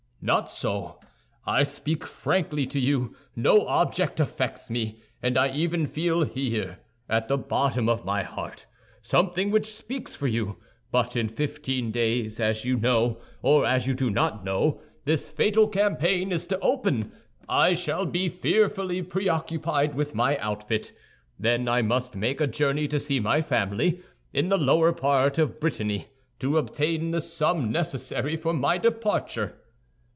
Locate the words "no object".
3.35-4.19